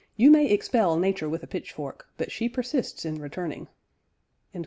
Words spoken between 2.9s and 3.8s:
in returning."